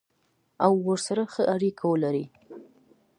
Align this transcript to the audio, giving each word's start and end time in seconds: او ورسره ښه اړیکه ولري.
او 0.65 0.73
ورسره 0.87 1.23
ښه 1.33 1.43
اړیکه 1.55 1.83
ولري. 1.91 2.25